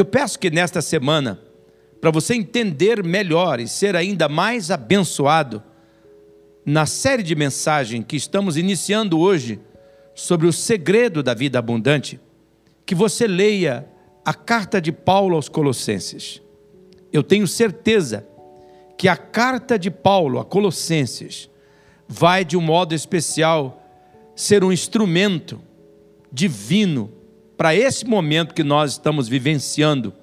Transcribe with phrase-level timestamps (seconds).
[0.00, 1.38] Eu peço que nesta semana,
[2.00, 5.62] para você entender melhor e ser ainda mais abençoado,
[6.64, 9.60] na série de mensagem que estamos iniciando hoje
[10.14, 12.18] sobre o segredo da vida abundante,
[12.86, 13.86] que você leia
[14.24, 16.40] a carta de Paulo aos Colossenses.
[17.12, 18.26] Eu tenho certeza
[18.96, 21.50] que a carta de Paulo a Colossenses
[22.08, 23.86] vai, de um modo especial,
[24.34, 25.60] ser um instrumento
[26.32, 27.19] divino
[27.60, 30.14] para esse momento que nós estamos vivenciando,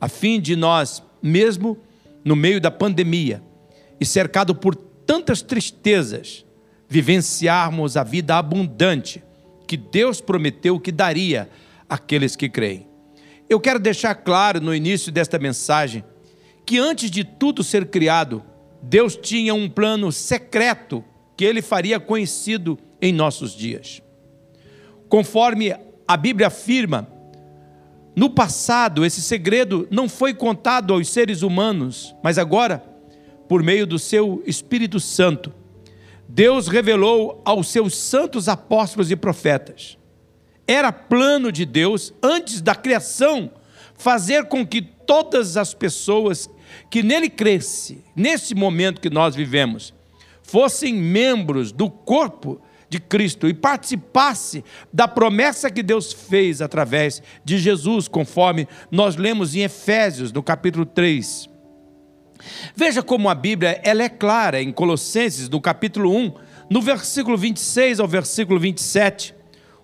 [0.00, 1.76] a fim de nós, mesmo
[2.24, 3.42] no meio da pandemia
[4.00, 6.46] e cercado por tantas tristezas,
[6.88, 9.22] vivenciarmos a vida abundante
[9.66, 11.50] que Deus prometeu que daria
[11.86, 12.86] àqueles que creem.
[13.50, 16.02] Eu quero deixar claro no início desta mensagem
[16.64, 18.42] que antes de tudo ser criado,
[18.82, 21.04] Deus tinha um plano secreto
[21.36, 24.00] que ele faria conhecido em nossos dias.
[25.06, 25.74] Conforme
[26.08, 27.06] a Bíblia afirma,
[28.16, 32.82] no passado esse segredo não foi contado aos seres humanos, mas agora,
[33.46, 35.52] por meio do seu Espírito Santo,
[36.26, 39.98] Deus revelou aos seus santos apóstolos e profetas.
[40.66, 43.50] Era plano de Deus, antes da criação,
[43.94, 46.48] fazer com que todas as pessoas
[46.90, 49.94] que nele cresce, nesse momento que nós vivemos,
[50.42, 57.58] fossem membros do corpo de Cristo e participasse da promessa que Deus fez através de
[57.58, 61.48] Jesus, conforme nós lemos em Efésios, no capítulo 3.
[62.74, 66.32] Veja como a Bíblia ela é clara em Colossenses, no capítulo 1,
[66.70, 69.34] no versículo 26 ao versículo 27.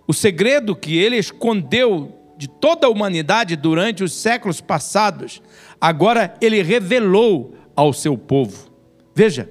[0.06, 5.42] O segredo que ele escondeu de toda a humanidade durante os séculos passados,
[5.80, 8.70] agora ele revelou ao seu povo.
[9.14, 9.48] Veja,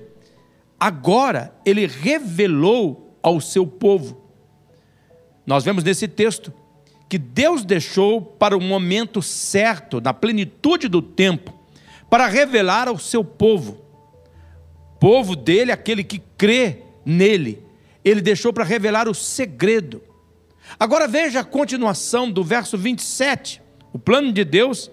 [0.79, 4.21] agora ele revelou ao seu povo.
[5.45, 6.53] Nós vemos nesse texto
[7.09, 11.57] que Deus deixou para o momento certo, na plenitude do tempo,
[12.09, 13.81] para revelar ao seu povo.
[14.99, 17.63] Povo dele, aquele que crê nele.
[18.05, 20.01] Ele deixou para revelar o segredo
[20.79, 23.61] Agora veja a continuação do verso 27.
[23.91, 24.89] O plano de Deus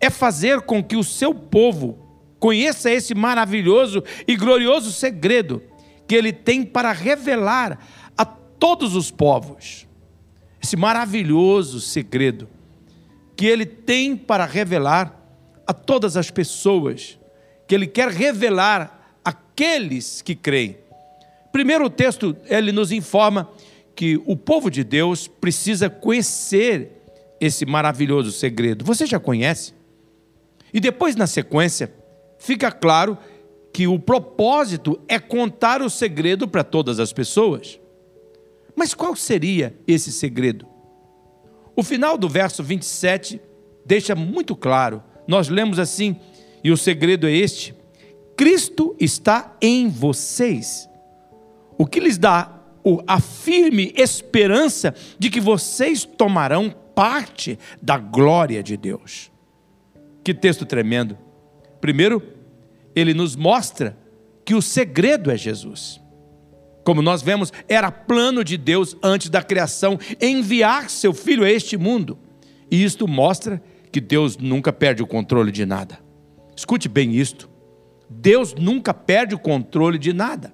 [0.00, 1.98] é fazer com que o seu povo
[2.38, 5.62] conheça esse maravilhoso e glorioso segredo
[6.06, 7.78] que ele tem para revelar
[8.16, 9.86] a todos os povos.
[10.62, 12.48] Esse maravilhoso segredo
[13.36, 15.20] que ele tem para revelar
[15.66, 17.18] a todas as pessoas,
[17.66, 20.76] que ele quer revelar àqueles que creem.
[21.50, 23.50] Primeiro o texto ele nos informa
[23.94, 27.02] que o povo de Deus precisa conhecer
[27.40, 28.84] esse maravilhoso segredo.
[28.84, 29.72] Você já conhece?
[30.72, 31.92] E depois, na sequência,
[32.38, 33.16] fica claro
[33.74, 37.80] que o propósito é contar o segredo para todas as pessoas.
[38.76, 40.64] Mas qual seria esse segredo?
[41.74, 43.40] O final do verso 27
[43.84, 45.02] deixa muito claro.
[45.26, 46.14] Nós lemos assim,
[46.62, 47.74] e o segredo é este:
[48.36, 50.88] Cristo está em vocês.
[51.76, 52.60] O que lhes dá
[53.08, 59.32] a firme esperança de que vocês tomarão parte da glória de Deus.
[60.22, 61.18] Que texto tremendo.
[61.80, 62.33] Primeiro,
[62.94, 63.96] ele nos mostra
[64.44, 66.00] que o segredo é Jesus.
[66.84, 71.76] Como nós vemos, era plano de Deus antes da criação enviar seu filho a este
[71.76, 72.18] mundo.
[72.70, 75.98] E isto mostra que Deus nunca perde o controle de nada.
[76.54, 77.48] Escute bem isto.
[78.08, 80.52] Deus nunca perde o controle de nada.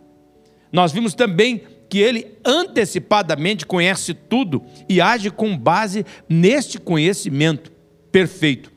[0.72, 7.72] Nós vimos também que ele antecipadamente conhece tudo e age com base neste conhecimento
[8.12, 8.70] perfeito.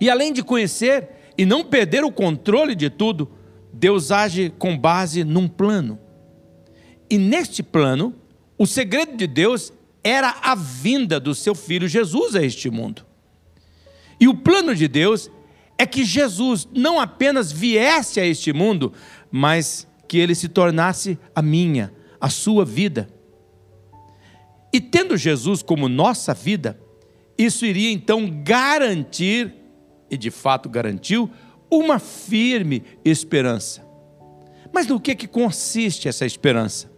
[0.00, 3.30] E além de conhecer e não perder o controle de tudo,
[3.72, 5.98] Deus age com base num plano.
[7.08, 8.12] E neste plano,
[8.58, 9.72] o segredo de Deus
[10.02, 13.06] era a vinda do seu filho Jesus a este mundo.
[14.20, 15.30] E o plano de Deus
[15.78, 18.92] é que Jesus não apenas viesse a este mundo,
[19.30, 23.08] mas que ele se tornasse a minha, a sua vida.
[24.72, 26.78] E tendo Jesus como nossa vida,
[27.38, 29.54] isso iria então garantir,
[30.10, 31.30] e de fato garantiu,
[31.70, 33.86] uma firme esperança.
[34.72, 36.90] Mas no que, que consiste essa esperança?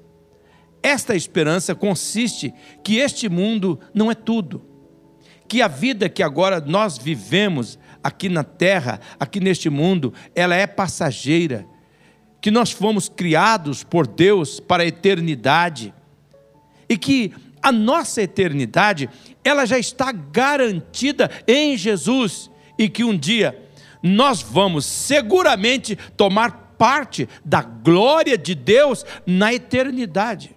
[0.83, 4.65] Esta esperança consiste que este mundo não é tudo,
[5.47, 10.67] que a vida que agora nós vivemos aqui na terra, aqui neste mundo, ela é
[10.67, 11.67] passageira,
[12.41, 15.93] que nós fomos criados por Deus para a eternidade
[16.89, 17.33] e que
[17.63, 19.11] a nossa eternidade
[19.45, 23.63] ela já está garantida em Jesus e que um dia
[24.03, 30.57] nós vamos seguramente tomar parte da glória de Deus na eternidade.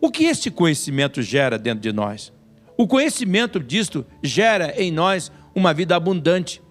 [0.00, 2.32] O que este conhecimento gera dentro de nós?
[2.78, 6.62] O conhecimento disto gera em nós uma vida abundante,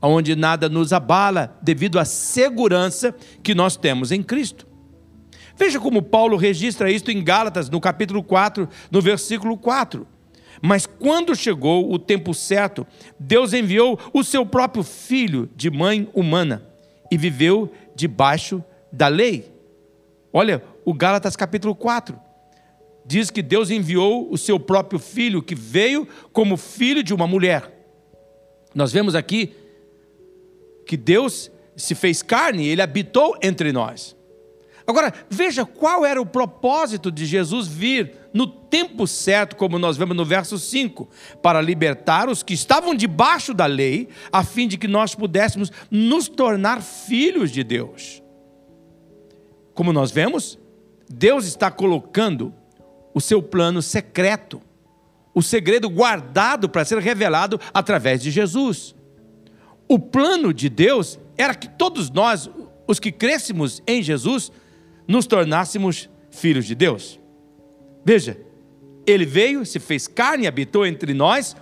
[0.00, 4.66] onde nada nos abala devido à segurança que nós temos em Cristo.
[5.54, 10.13] Veja como Paulo registra isto em Gálatas, no capítulo 4, no versículo 4.
[10.66, 12.86] Mas quando chegou o tempo certo,
[13.20, 16.66] Deus enviou o seu próprio filho de mãe humana
[17.10, 19.52] e viveu debaixo da lei.
[20.32, 22.18] Olha, o Gálatas capítulo 4
[23.04, 27.70] diz que Deus enviou o seu próprio filho, que veio como filho de uma mulher.
[28.74, 29.54] Nós vemos aqui
[30.86, 34.16] que Deus se fez carne, ele habitou entre nós.
[34.86, 40.16] Agora, veja qual era o propósito de Jesus vir no tempo certo, como nós vemos
[40.16, 41.08] no verso 5,
[41.42, 46.28] para libertar os que estavam debaixo da lei, a fim de que nós pudéssemos nos
[46.28, 48.22] tornar filhos de Deus.
[49.72, 50.58] Como nós vemos,
[51.08, 52.52] Deus está colocando
[53.14, 54.60] o seu plano secreto,
[55.32, 58.94] o segredo guardado para ser revelado através de Jesus.
[59.88, 62.50] O plano de Deus era que todos nós,
[62.86, 64.52] os que crescemos em Jesus,
[65.06, 67.20] nos tornássemos filhos de Deus.
[68.04, 68.38] Veja,
[69.06, 71.56] ele veio, se fez carne habitou entre nós,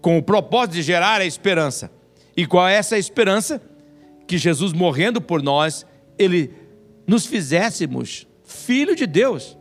[0.00, 1.90] com o propósito de gerar a esperança.
[2.36, 3.60] E qual é essa esperança?
[4.26, 5.86] Que Jesus morrendo por nós,
[6.18, 6.52] ele
[7.06, 9.56] nos fizéssemos filho de Deus.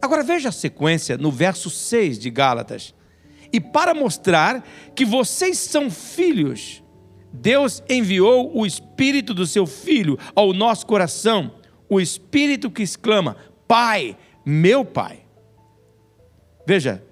[0.00, 2.94] Agora veja a sequência no verso 6 de Gálatas.
[3.52, 4.64] E para mostrar
[4.94, 6.82] que vocês são filhos,
[7.32, 11.52] Deus enviou o espírito do seu filho ao nosso coração,
[11.90, 13.36] o espírito que exclama:
[13.68, 14.16] Pai,
[14.46, 15.24] meu Pai.
[16.66, 17.04] Veja,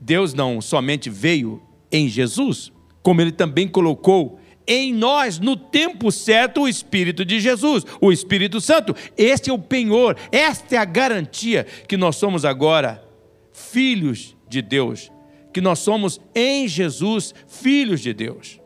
[0.00, 2.72] Deus não somente veio em Jesus,
[3.02, 8.60] como ele também colocou em nós, no tempo certo, o Espírito de Jesus, o Espírito
[8.60, 8.94] Santo.
[9.16, 13.04] Este é o penhor, esta é a garantia que nós somos agora
[13.52, 15.12] filhos de Deus,
[15.52, 18.60] que nós somos em Jesus filhos de Deus.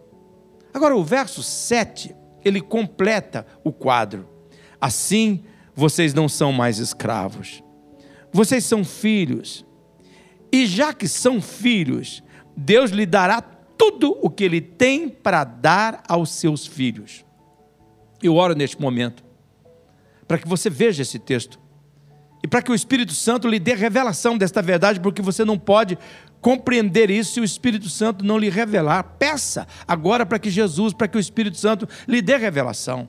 [0.72, 2.14] Agora, o verso 7,
[2.44, 4.39] ele completa o quadro.
[4.80, 5.44] Assim,
[5.74, 7.62] vocês não são mais escravos,
[8.32, 9.64] vocês são filhos.
[10.52, 12.22] E já que são filhos,
[12.56, 17.24] Deus lhe dará tudo o que ele tem para dar aos seus filhos.
[18.22, 19.24] Eu oro neste momento
[20.26, 21.58] para que você veja esse texto
[22.42, 25.98] e para que o Espírito Santo lhe dê revelação desta verdade, porque você não pode
[26.40, 29.02] compreender isso se o Espírito Santo não lhe revelar.
[29.18, 33.08] Peça agora para que Jesus, para que o Espírito Santo lhe dê revelação.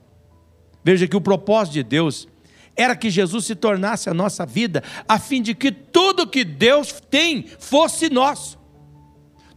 [0.83, 2.27] Veja que o propósito de Deus
[2.75, 7.01] era que Jesus se tornasse a nossa vida, a fim de que tudo que Deus
[7.09, 8.61] tem fosse nosso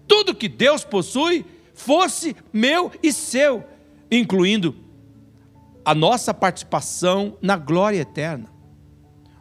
[0.06, 1.44] tudo que Deus possui
[1.74, 3.64] fosse meu e seu,
[4.10, 4.74] incluindo
[5.84, 8.48] a nossa participação na glória eterna.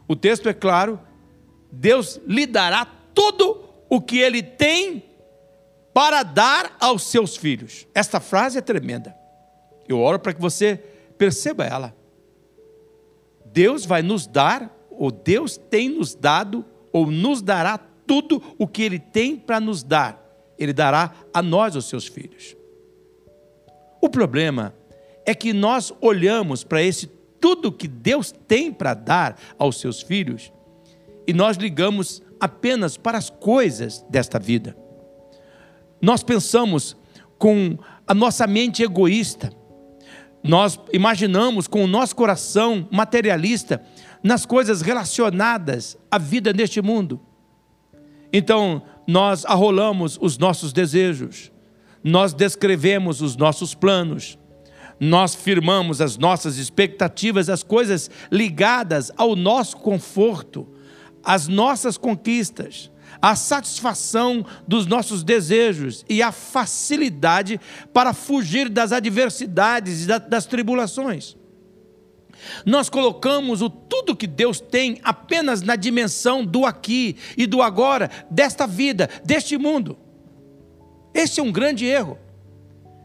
[0.08, 1.00] O texto é claro:
[1.70, 5.04] Deus lhe dará tudo o que ele tem
[5.92, 7.86] para dar aos seus filhos.
[7.94, 9.14] Esta frase é tremenda.
[9.88, 10.82] Eu oro para que você
[11.16, 11.96] perceba ela.
[13.46, 18.82] Deus vai nos dar, ou Deus tem nos dado, ou nos dará tudo o que
[18.82, 20.24] Ele tem para nos dar
[20.58, 22.56] ele dará a nós, os seus filhos.
[24.00, 24.74] O problema
[25.26, 27.06] é que nós olhamos para esse
[27.40, 30.52] tudo que Deus tem para dar aos seus filhos
[31.26, 34.76] e nós ligamos apenas para as coisas desta vida.
[36.00, 36.96] Nós pensamos
[37.38, 39.50] com a nossa mente egoísta,
[40.44, 43.82] nós imaginamos com o nosso coração materialista
[44.22, 47.18] nas coisas relacionadas à vida neste mundo.
[48.30, 51.50] Então, nós arrolamos os nossos desejos,
[52.02, 54.38] nós descrevemos os nossos planos,
[55.00, 60.68] nós firmamos as nossas expectativas, as coisas ligadas ao nosso conforto,
[61.22, 62.90] às nossas conquistas,
[63.24, 67.58] à satisfação dos nossos desejos e à facilidade
[67.90, 71.34] para fugir das adversidades e das tribulações.
[72.66, 78.10] Nós colocamos o tudo que Deus tem apenas na dimensão do aqui e do agora,
[78.30, 79.96] desta vida, deste mundo.
[81.14, 82.18] Esse é um grande erro.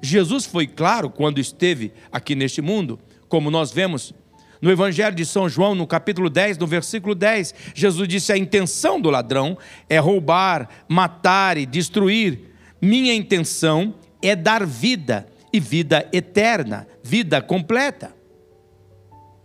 [0.04, 3.00] Jesus foi claro quando esteve aqui neste mundo,
[3.30, 4.14] como nós vemos
[4.62, 7.54] no Evangelho de São João, no capítulo 10, no versículo 10.
[7.74, 9.58] Jesus disse: A intenção do ladrão
[9.90, 12.40] é roubar, matar e destruir.
[12.82, 18.16] Minha intenção é dar vida e vida eterna, vida completa.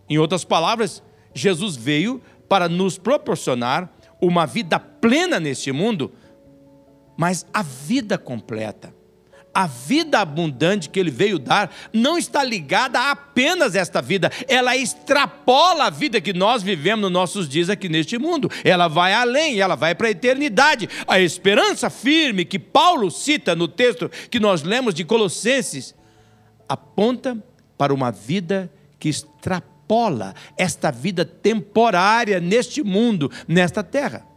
[0.08, 1.02] Em outras palavras,
[1.34, 6.12] Jesus veio para nos proporcionar uma vida plena neste mundo,
[7.16, 8.93] mas a vida completa,
[9.54, 14.76] a vida abundante que ele veio dar não está ligada a apenas esta vida, ela
[14.76, 18.50] extrapola a vida que nós vivemos nos nossos dias aqui neste mundo.
[18.64, 20.88] Ela vai além, ela vai para a eternidade.
[21.06, 25.94] A esperança firme que Paulo cita no texto que nós lemos de Colossenses
[26.68, 27.36] aponta
[27.76, 34.33] para uma vida que extrapola esta vida temporária neste mundo, nesta terra.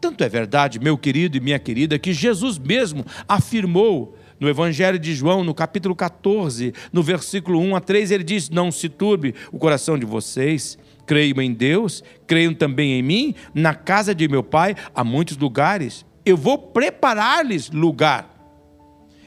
[0.00, 5.14] Tanto é verdade, meu querido e minha querida, que Jesus mesmo afirmou no Evangelho de
[5.14, 9.58] João, no capítulo 14, no versículo 1 a 3, ele diz: Não se turbe o
[9.58, 13.34] coração de vocês, creiam em Deus, creiam também em mim.
[13.52, 16.06] Na casa de meu pai há muitos lugares.
[16.24, 18.30] Eu vou preparar-lhes lugar.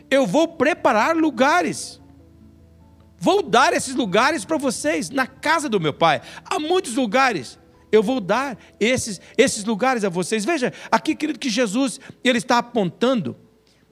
[0.10, 2.02] Eu vou preparar lugares.
[3.20, 6.22] Vou dar esses lugares para vocês, na casa do meu pai.
[6.44, 7.60] Há muitos lugares
[7.94, 10.44] eu vou dar esses, esses lugares a vocês.
[10.44, 13.38] Veja, aqui, querido, que Jesus ele está apontando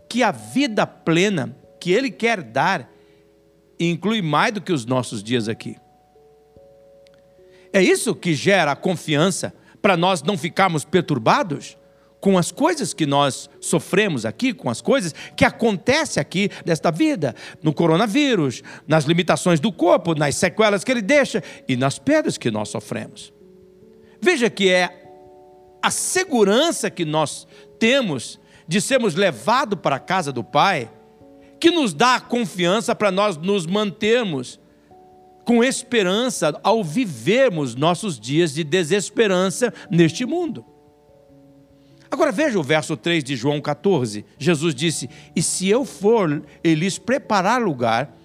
[0.09, 2.91] que a vida plena que ele quer dar
[3.79, 5.77] inclui mais do que os nossos dias aqui.
[7.71, 9.53] É isso que gera a confiança
[9.83, 11.77] para nós não ficarmos perturbados
[12.19, 17.35] com as coisas que nós sofremos aqui, com as coisas que acontecem aqui desta vida,
[17.61, 22.49] no coronavírus, nas limitações do corpo, nas sequelas que ele deixa e nas perdas que
[22.49, 23.31] nós sofremos.
[24.21, 25.01] Veja que é
[25.81, 27.47] a segurança que nós
[27.79, 30.89] temos de sermos levados para a casa do Pai
[31.59, 34.59] que nos dá a confiança para nós nos mantermos
[35.45, 40.65] com esperança ao vivermos nossos dias de desesperança neste mundo.
[42.09, 44.25] Agora veja o verso 3 de João 14.
[44.37, 48.17] Jesus disse: E se eu for e lhes preparar lugar,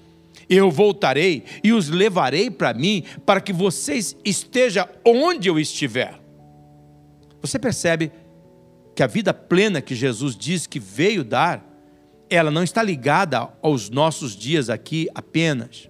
[0.49, 6.21] eu voltarei e os levarei para mim, para que vocês estejam onde eu estiver.
[7.41, 8.13] Você percebe
[8.95, 11.65] que a vida plena que Jesus diz que veio dar,
[12.31, 15.89] ela não está ligada aos nossos dias aqui apenas.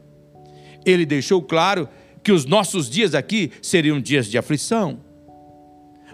[0.84, 1.88] Ele deixou claro
[2.22, 5.00] que os nossos dias aqui seriam dias de aflição,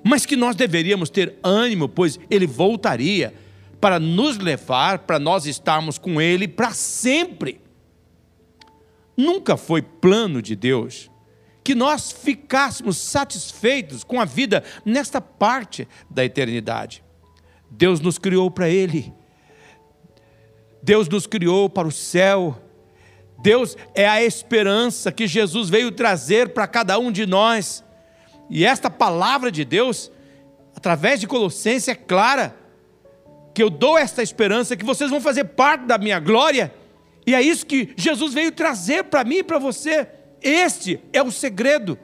[0.04, 3.32] mas que nós deveríamos ter ânimo, pois ele voltaria
[3.80, 7.60] para nos levar, para nós estarmos com ele para sempre.
[9.16, 11.10] Nunca foi plano de Deus
[11.64, 17.04] que nós ficássemos satisfeitos com a vida nesta parte da eternidade.
[17.70, 19.12] Deus nos criou para Ele,
[20.82, 22.60] Deus nos criou para o céu,
[23.38, 27.84] Deus é a esperança que Jesus veio trazer para cada um de nós,
[28.50, 30.10] e esta palavra de Deus,
[30.76, 32.54] através de Colossenses, é clara,
[33.54, 36.74] que eu dou esta esperança, que vocês vão fazer parte da minha glória
[37.26, 40.08] e é isso que Jesus veio trazer para mim e para você.
[40.40, 41.98] Este é o segredo.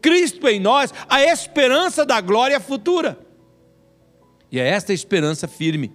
[0.00, 3.18] Cristo em nós, a esperança da glória futura.
[4.50, 5.92] E é esta esperança firme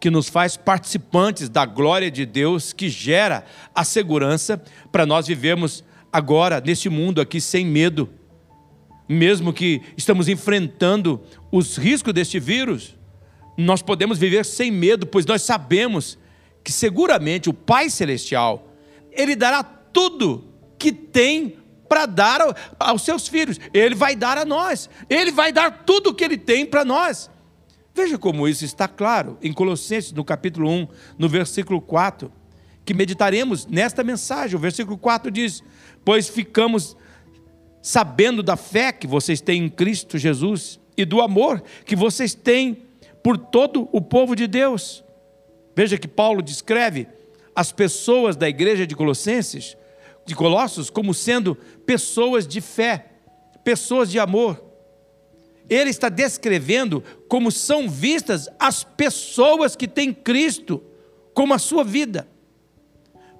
[0.00, 3.44] que nos faz participantes da glória de Deus, que gera
[3.74, 8.08] a segurança para nós vivermos agora neste mundo aqui sem medo,
[9.06, 11.20] mesmo que estamos enfrentando
[11.52, 12.96] os riscos deste vírus,
[13.58, 16.18] nós podemos viver sem medo, pois nós sabemos
[16.62, 18.68] que seguramente o Pai Celestial,
[19.12, 20.44] Ele dará tudo
[20.78, 21.56] que tem
[21.88, 22.40] para dar
[22.78, 23.58] aos seus filhos.
[23.74, 24.88] Ele vai dar a nós.
[25.08, 27.28] Ele vai dar tudo o que Ele tem para nós.
[27.92, 30.88] Veja como isso está claro em Colossenses, no capítulo 1,
[31.18, 32.32] no versículo 4,
[32.84, 34.56] que meditaremos nesta mensagem.
[34.56, 35.62] O versículo 4 diz:
[36.04, 36.96] Pois ficamos
[37.82, 42.84] sabendo da fé que vocês têm em Cristo Jesus e do amor que vocês têm
[43.22, 45.02] por todo o povo de Deus.
[45.74, 47.08] Veja que Paulo descreve
[47.54, 49.76] as pessoas da igreja de Colossenses,
[50.24, 53.06] de Colossos, como sendo pessoas de fé,
[53.64, 54.64] pessoas de amor.
[55.68, 60.82] Ele está descrevendo como são vistas as pessoas que têm Cristo
[61.32, 62.28] como a sua vida.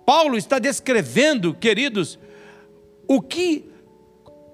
[0.06, 2.18] Paulo está descrevendo, queridos,
[3.06, 3.70] o que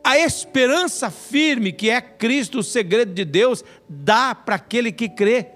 [0.02, 5.55] a esperança firme que é Cristo, o segredo de Deus, dá para aquele que crê.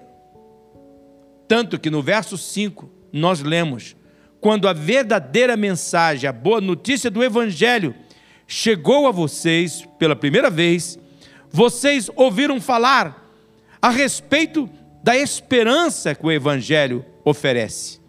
[1.51, 3.93] Tanto que no verso 5 nós lemos:
[4.39, 7.93] quando a verdadeira mensagem, a boa notícia do Evangelho,
[8.47, 10.97] chegou a vocês pela primeira vez,
[11.49, 13.29] vocês ouviram falar
[13.81, 14.69] a respeito
[15.03, 17.99] da esperança que o Evangelho oferece.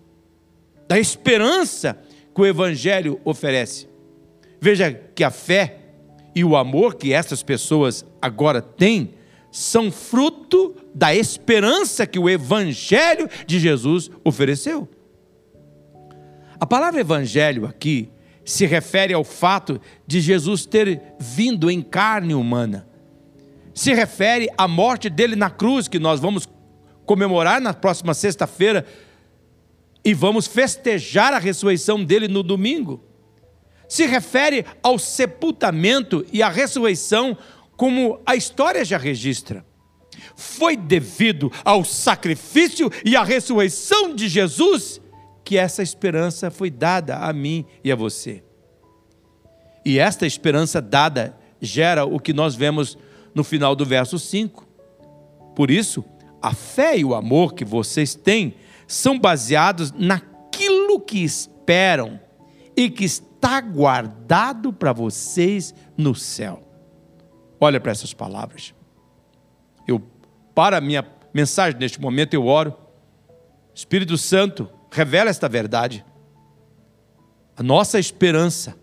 [0.87, 1.99] Da esperança
[2.33, 3.89] que o Evangelho oferece.
[4.61, 5.81] Veja que a fé
[6.33, 9.15] e o amor que essas pessoas agora têm
[9.53, 14.89] são fruto da esperança que o Evangelho de Jesus ofereceu.
[16.59, 18.11] A palavra Evangelho aqui
[18.47, 22.89] se refere ao fato de Jesus ter vindo em carne humana.
[23.75, 26.49] Se refere à morte dele na cruz, que nós vamos
[27.05, 28.87] comemorar na próxima sexta-feira,
[30.03, 33.05] e vamos festejar a ressurreição dele no domingo.
[33.87, 37.37] Se refere ao sepultamento e à ressurreição,
[37.83, 39.67] como a história já registra.
[40.37, 45.01] Foi devido ao sacrifício e à ressurreição de Jesus
[45.43, 48.45] que essa esperança foi dada a mim e a você.
[49.85, 52.97] E esta esperança dada gera o que nós vemos
[53.35, 54.65] no final do verso 5.
[55.57, 56.05] Por isso,
[56.41, 58.55] a fé e o amor que vocês têm
[58.87, 62.21] são baseados naquilo que esperam
[62.77, 66.72] e que está guardado para vocês no céu.
[67.63, 68.75] Olha para essas palavras.
[69.87, 70.03] Eu
[70.53, 72.77] para a minha mensagem neste momento eu oro.
[73.73, 76.05] Espírito Santo, revela esta verdade.
[77.57, 78.77] A nossa esperança,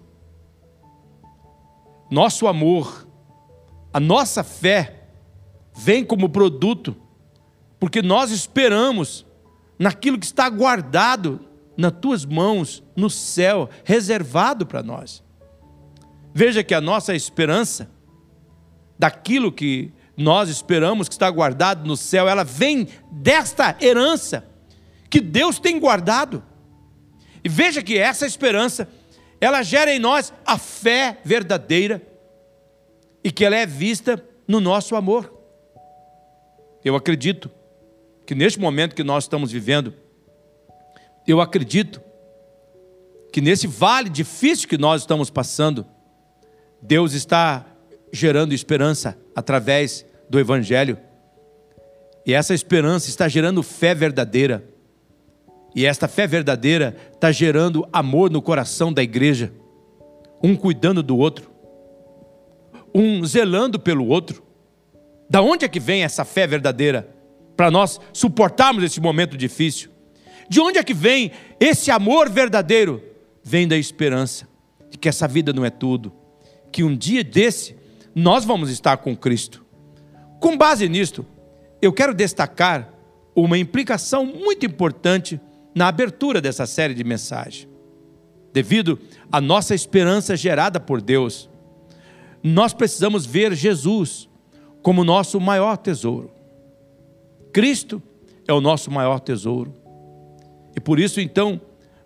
[2.10, 3.06] nosso amor,
[3.92, 5.10] a nossa fé
[5.76, 6.96] vem como produto,
[7.82, 9.26] porque nós esperamos
[9.78, 11.42] naquilo que está guardado
[11.76, 15.22] nas tuas mãos, no céu, reservado para nós.
[16.34, 17.99] Veja que a nossa esperança,
[19.00, 24.46] daquilo que nós esperamos que está guardado no céu, ela vem desta herança
[25.10, 26.44] que Deus tem guardado.
[27.42, 28.90] E veja que essa esperança,
[29.40, 32.06] ela gera em nós a fé verdadeira
[33.24, 35.34] e que ela é vista no nosso amor.
[36.84, 37.50] Eu acredito
[38.26, 39.94] que neste momento que nós estamos vivendo,
[41.26, 42.02] eu acredito
[43.32, 45.86] que nesse vale difícil que nós estamos passando,
[46.82, 47.66] Deus está
[48.12, 50.98] gerando esperança através do Evangelho.
[52.26, 54.64] E essa esperança está gerando fé verdadeira.
[55.76, 59.52] E esta fé verdadeira está gerando amor no coração da igreja.
[60.44, 61.52] Um cuidando do outro,
[62.94, 64.44] um zelando pelo outro.
[65.30, 67.14] Da onde é que vem essa fé verdadeira
[67.56, 69.92] para nós suportarmos esse momento difícil?
[70.48, 73.04] De onde é que vem esse amor verdadeiro?
[73.44, 74.48] Vem da esperança
[74.90, 76.12] de que essa vida não é tudo,
[76.72, 77.76] que um dia desse
[78.20, 79.66] nós vamos estar com Cristo.
[80.42, 81.26] Com base nisto,
[81.82, 82.94] eu quero destacar
[83.34, 85.40] uma implicação muito importante
[85.74, 87.68] na abertura dessa série de mensagens.
[88.52, 89.00] Devido
[89.32, 91.50] à nossa esperança gerada por Deus,
[92.44, 94.28] nós precisamos ver Jesus
[94.82, 96.30] como nosso maior tesouro.
[97.54, 98.04] Cristo
[98.46, 99.74] é o nosso maior tesouro.
[100.76, 101.62] E por isso, então,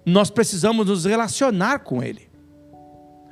[0.06, 2.30] nós precisamos nos relacionar com Ele.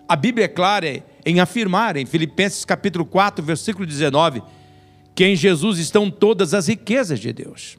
[0.08, 4.42] A Bíblia é clara em afirmar, em Filipenses capítulo 4, versículo 19,
[5.16, 7.78] que em Jesus estão todas as riquezas de Deus.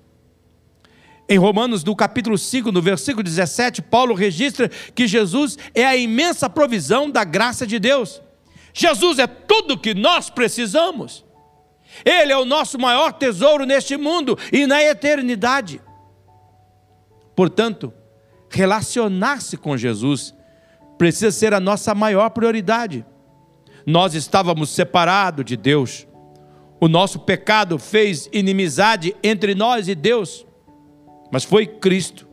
[1.28, 6.50] Em Romanos, no capítulo 5, no versículo 17, Paulo registra que Jesus é a imensa
[6.50, 8.20] provisão da graça de Deus.
[8.74, 11.24] Jesus é tudo que nós precisamos.
[12.04, 15.80] Ele é o nosso maior tesouro neste mundo e na eternidade.
[17.36, 17.92] Portanto,
[18.50, 20.34] relacionar-se com Jesus
[20.98, 23.04] precisa ser a nossa maior prioridade.
[23.86, 26.06] Nós estávamos separados de Deus.
[26.80, 30.46] O nosso pecado fez inimizade entre nós e Deus.
[31.30, 32.28] Mas foi Cristo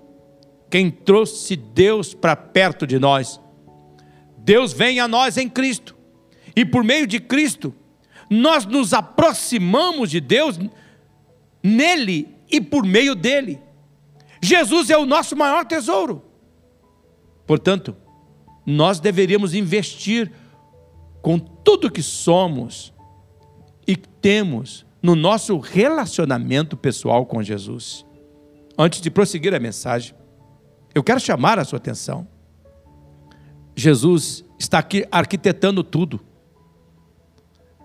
[0.70, 3.42] quem trouxe Deus para perto de nós.
[4.38, 5.96] Deus vem a nós em Cristo.
[6.56, 7.74] E por meio de Cristo,
[8.30, 10.60] nós nos aproximamos de Deus
[11.64, 13.60] nele e por meio dele.
[14.42, 16.24] Jesus é o nosso maior tesouro.
[17.46, 17.96] Portanto,
[18.66, 20.32] nós deveríamos investir
[21.22, 22.94] com tudo que somos
[23.88, 28.06] e temos no nosso relacionamento pessoal com Jesus.
[28.78, 30.14] Antes de prosseguir a mensagem,
[30.94, 32.28] eu quero chamar a sua atenção.
[33.76, 36.20] Jesus está aqui arquitetando tudo.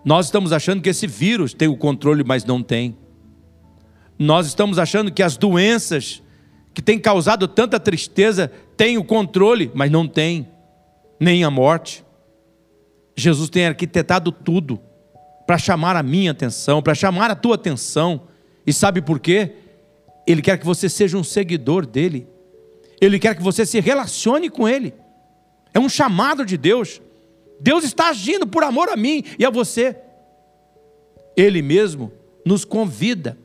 [0.05, 2.97] Nós estamos achando que esse vírus tem o controle, mas não tem.
[4.19, 6.23] Nós estamos achando que as doenças
[6.75, 10.49] que têm causado tanta tristeza têm o controle, mas não tem,
[11.19, 12.04] nem a morte.
[13.17, 14.81] Jesus tem arquitetado tudo
[15.47, 18.23] para chamar a minha atenção, para chamar a tua atenção.
[18.67, 19.53] E sabe por quê?
[20.27, 22.27] Ele quer que você seja um seguidor dele.
[23.01, 24.95] Ele quer que você se relacione com ele.
[25.73, 27.01] É um chamado de Deus.
[27.61, 29.97] Deus está agindo por amor a mim e a você.
[31.37, 32.13] Ele mesmo
[32.45, 33.39] nos convida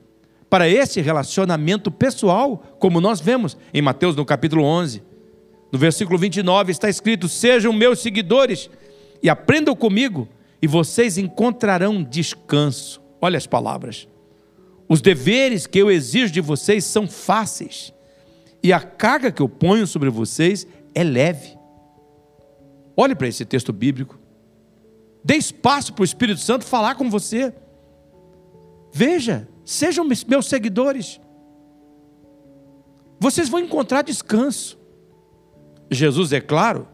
[0.49, 5.03] para esse relacionamento pessoal, como nós vemos em Mateus no capítulo 11.
[5.71, 8.69] No versículo 29 está escrito: Sejam meus seguidores
[9.21, 10.27] e aprendam comigo,
[10.61, 13.01] e vocês encontrarão descanso.
[13.21, 14.07] Olha as palavras.
[14.87, 17.93] Os deveres que eu exijo de vocês são fáceis,
[18.63, 21.57] e a carga que eu ponho sobre vocês é leve.
[22.97, 24.19] Olhe para esse texto bíblico.
[25.23, 27.53] Dê espaço para o Espírito Santo falar com você.
[28.91, 31.21] Veja, sejam meus seguidores.
[33.19, 34.79] vocês vão encontrar descanso.
[35.91, 36.87] Jesus é claro,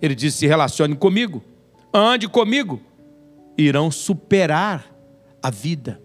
[0.00, 1.42] ele disse: se relacione comigo,
[1.92, 2.80] ande comigo,
[3.56, 4.86] irão superar
[5.42, 6.00] a vida.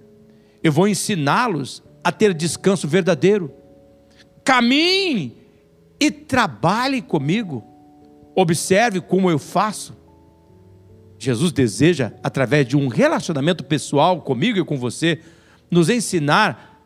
[0.64, 3.52] Eu vou ensiná-los a ter descanso verdadeiro.
[4.44, 5.38] Caminhe
[6.00, 7.64] e trabalhe comigo.
[8.36, 9.96] Observe como eu faço.
[11.18, 15.22] Jesus deseja, através de um relacionamento pessoal comigo e com você,
[15.72, 16.82] nos ensinar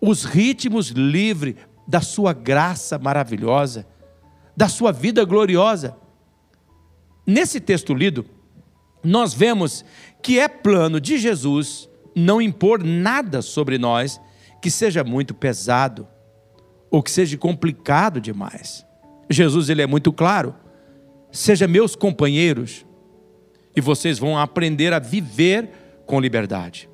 [0.00, 3.86] os ritmos livres da sua graça maravilhosa,
[4.56, 5.96] da sua vida gloriosa.
[7.26, 8.24] Nesse texto lido,
[9.02, 9.84] nós vemos
[10.22, 14.20] que é plano de Jesus não impor nada sobre nós
[14.60, 16.06] que seja muito pesado
[16.90, 18.84] ou que seja complicado demais.
[19.28, 20.54] Jesus ele é muito claro.
[21.30, 22.84] Seja meus companheiros
[23.74, 25.70] e vocês vão aprender a viver
[26.04, 26.90] com liberdade.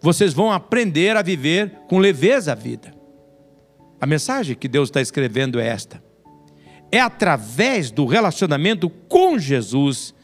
[0.00, 2.94] Vocês vão aprender a viver com leveza a vida.
[4.00, 6.02] A mensagem que Deus está escrevendo é esta:
[6.92, 10.14] é através do relacionamento com Jesus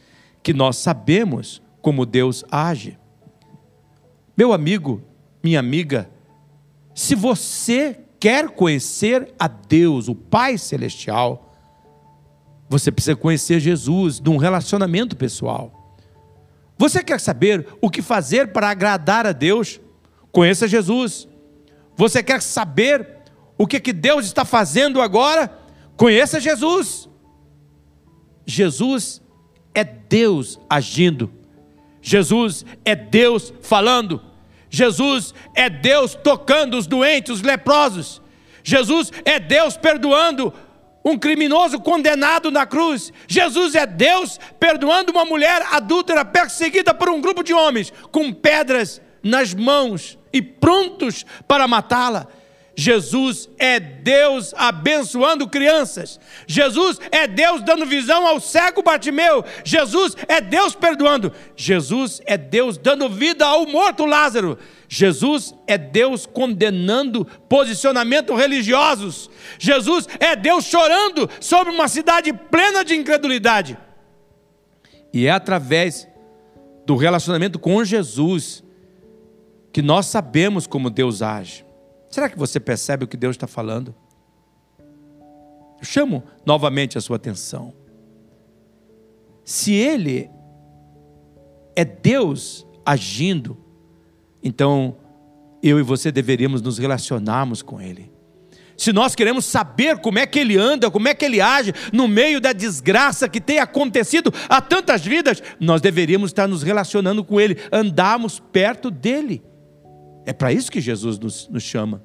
[0.42, 2.98] que nós sabemos como Deus age.
[4.36, 5.02] Meu amigo,
[5.42, 6.10] minha amiga,
[6.94, 11.54] se você quer conhecer a Deus, o Pai Celestial,
[12.68, 15.94] você precisa conhecer Jesus num relacionamento pessoal.
[16.78, 19.80] Você quer saber o que fazer para agradar a Deus?
[20.32, 21.28] Conheça Jesus.
[21.96, 23.06] Você quer saber
[23.58, 25.54] o que, que Deus está fazendo agora?
[25.96, 27.08] Conheça Jesus.
[28.46, 29.20] Jesus
[29.74, 31.32] é Deus agindo.
[32.02, 34.22] Jesus é Deus falando.
[34.68, 38.22] Jesus é Deus tocando os doentes, os leprosos.
[38.62, 40.52] Jesus é Deus perdoando
[41.04, 43.12] um criminoso condenado na cruz.
[43.26, 49.00] Jesus é Deus perdoando uma mulher adúltera perseguida por um grupo de homens com pedras
[49.22, 52.26] nas mãos e prontos para matá-la.
[52.80, 56.18] Jesus é Deus abençoando crianças.
[56.46, 59.44] Jesus é Deus dando visão ao cego Bartimeu.
[59.62, 61.30] Jesus é Deus perdoando.
[61.54, 64.56] Jesus é Deus dando vida ao morto Lázaro.
[64.88, 69.28] Jesus é Deus condenando posicionamentos religiosos.
[69.58, 73.76] Jesus é Deus chorando sobre uma cidade plena de incredulidade.
[75.12, 76.08] E é através
[76.86, 78.64] do relacionamento com Jesus
[79.70, 81.68] que nós sabemos como Deus age.
[82.10, 83.94] Será que você percebe o que Deus está falando?
[85.78, 87.72] Eu chamo novamente a sua atenção.
[89.44, 90.28] Se Ele
[91.76, 93.56] é Deus agindo,
[94.42, 94.96] então
[95.62, 98.12] eu e você deveríamos nos relacionarmos com Ele.
[98.76, 102.08] Se nós queremos saber como é que Ele anda, como é que Ele age no
[102.08, 107.40] meio da desgraça que tem acontecido a tantas vidas, nós deveríamos estar nos relacionando com
[107.40, 109.42] Ele, andarmos perto dEle.
[110.24, 112.02] É para isso que Jesus nos, nos chama.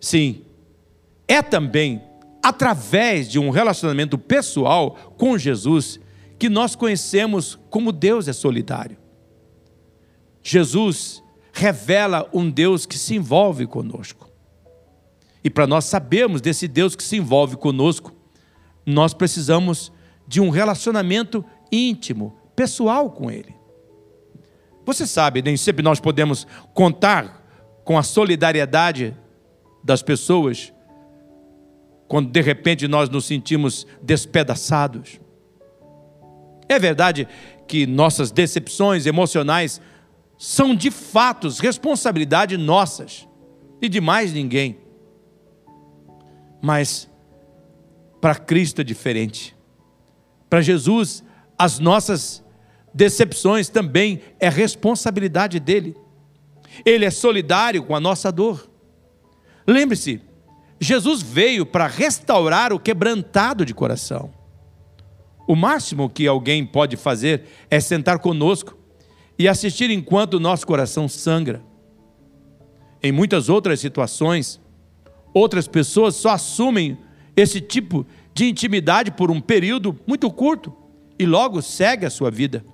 [0.00, 0.42] Sim,
[1.28, 2.02] é também
[2.42, 6.00] através de um relacionamento pessoal com Jesus
[6.38, 8.96] que nós conhecemos como Deus é solidário.
[10.42, 11.22] Jesus
[11.52, 14.28] revela um Deus que se envolve conosco.
[15.44, 18.12] E para nós sabermos desse Deus que se envolve conosco,
[18.84, 19.92] nós precisamos
[20.26, 23.54] de um relacionamento íntimo, pessoal com Ele.
[24.84, 27.42] Você sabe, nem sempre nós podemos contar
[27.84, 29.16] com a solidariedade
[29.82, 30.72] das pessoas
[32.08, 35.20] quando de repente nós nos sentimos despedaçados.
[36.68, 37.26] É verdade
[37.66, 39.80] que nossas decepções emocionais
[40.36, 43.26] são de fatos responsabilidade nossas
[43.80, 44.78] e de mais ninguém.
[46.60, 47.08] Mas
[48.20, 49.56] para Cristo é diferente.
[50.50, 51.24] Para Jesus,
[51.58, 52.41] as nossas
[52.94, 55.96] decepções também é responsabilidade dele.
[56.84, 58.68] Ele é solidário com a nossa dor.
[59.66, 60.20] Lembre-se,
[60.80, 64.32] Jesus veio para restaurar o quebrantado de coração.
[65.46, 68.76] O máximo que alguém pode fazer é sentar conosco
[69.38, 71.62] e assistir enquanto o nosso coração sangra.
[73.02, 74.60] Em muitas outras situações,
[75.34, 76.96] outras pessoas só assumem
[77.36, 80.72] esse tipo de intimidade por um período muito curto
[81.18, 82.64] e logo segue a sua vida.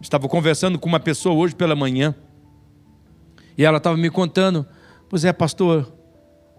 [0.00, 2.14] Estava conversando com uma pessoa hoje pela manhã
[3.56, 4.66] e ela estava me contando:
[5.08, 5.92] Pois é, pastor,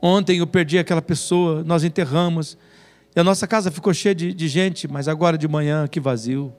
[0.01, 2.57] ontem eu perdi aquela pessoa, nós enterramos
[3.15, 6.53] e a nossa casa ficou cheia de, de gente, mas agora de manhã que vazio.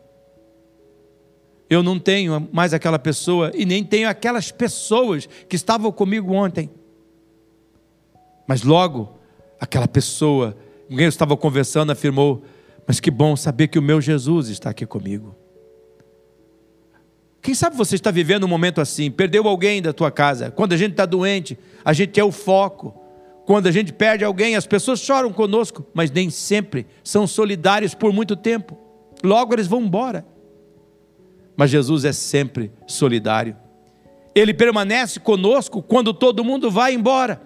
[1.71, 6.69] Eu não tenho mais aquela pessoa e nem tenho aquelas pessoas que estavam comigo ontem.
[8.47, 9.19] Mas logo,
[9.59, 10.57] aquela pessoa
[10.91, 12.43] eu estava conversando afirmou:
[12.87, 15.42] Mas que bom saber que o meu Jesus está aqui comigo.
[17.43, 20.53] Quem sabe você está vivendo um momento assim, perdeu alguém da tua casa.
[20.53, 22.95] Quando a gente está doente, a gente é o foco.
[23.45, 28.13] Quando a gente perde alguém, as pessoas choram conosco, mas nem sempre são solidários por
[28.13, 28.79] muito tempo.
[29.25, 30.25] Logo eles vão embora.
[31.57, 33.57] Mas Jesus é sempre solidário.
[34.37, 37.43] Ele permanece conosco quando todo mundo vai embora.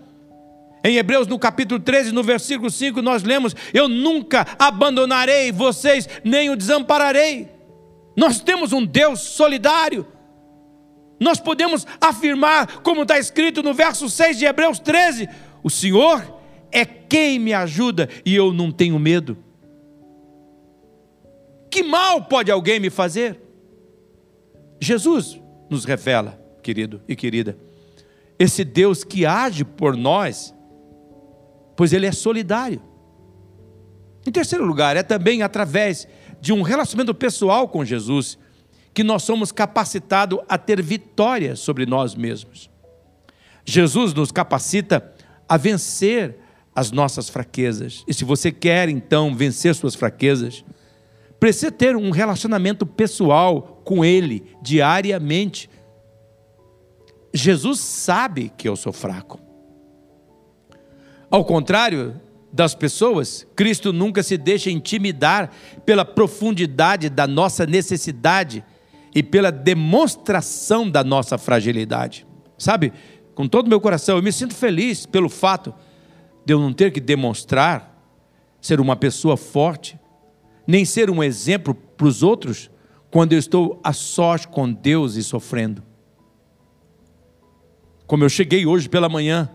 [0.85, 6.51] Em Hebreus, no capítulo 13, no versículo 5, nós lemos: Eu nunca abandonarei vocês, nem
[6.51, 7.56] o desampararei.
[8.17, 10.07] Nós temos um Deus solidário.
[11.21, 15.29] Nós podemos afirmar, como está escrito no verso 6 de Hebreus 13:
[15.63, 16.41] O Senhor
[16.73, 19.37] é quem me ajuda e eu não tenho medo.
[21.71, 23.41] Que mal pode alguém me fazer?
[24.81, 27.59] Jesus nos revela, querido e querida,
[28.39, 30.55] esse Deus que age por nós,
[31.75, 32.83] pois Ele é solidário.
[34.27, 36.07] Em terceiro lugar, é também através
[36.41, 38.39] de um relacionamento pessoal com Jesus
[38.95, 42.71] que nós somos capacitados a ter vitória sobre nós mesmos.
[43.65, 45.13] Jesus nos capacita
[45.49, 46.39] a vencer
[46.75, 48.05] as nossas fraquezas.
[48.07, 50.65] E se você quer então vencer suas fraquezas,
[51.41, 55.69] precisa ter um relacionamento pessoal com Ele diariamente.
[57.35, 59.39] Jesus sabe que eu sou fraco.
[61.31, 62.21] Ao contrário
[62.53, 65.51] das pessoas, Cristo nunca se deixa intimidar
[65.85, 68.65] pela profundidade da nossa necessidade
[69.15, 72.27] e pela demonstração da nossa fragilidade.
[72.59, 72.93] Sabe,
[73.35, 75.75] com todo o meu coração, eu me sinto feliz pelo fato
[76.45, 77.95] de eu não ter que demonstrar
[78.61, 79.99] ser uma pessoa forte,
[80.67, 82.71] nem ser um exemplo para os outros
[83.11, 85.83] quando eu estou a sós com Deus e sofrendo.
[88.07, 89.51] Como eu cheguei hoje pela manhã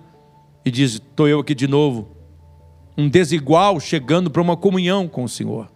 [0.66, 2.10] e diz: estou eu aqui de novo,
[2.98, 5.72] um desigual chegando para uma comunhão com o Senhor.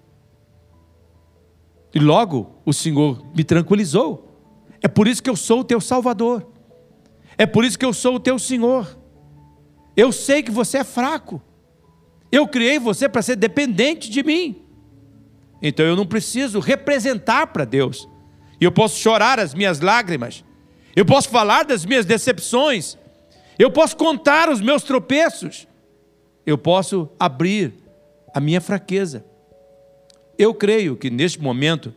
[1.94, 4.26] E logo o Senhor me tranquilizou.
[4.82, 6.46] É por isso que eu sou o teu Salvador.
[7.38, 8.98] É por isso que eu sou o teu Senhor.
[9.96, 11.42] Eu sei que você é fraco.
[12.32, 14.62] Eu criei você para ser dependente de mim.
[15.62, 18.08] Então eu não preciso representar para Deus.
[18.60, 20.44] Eu posso chorar as minhas lágrimas.
[20.96, 22.98] Eu posso falar das minhas decepções.
[23.58, 25.68] Eu posso contar os meus tropeços.
[26.46, 27.74] Eu posso abrir
[28.34, 29.26] a minha fraqueza.
[30.38, 31.94] Eu creio que neste momento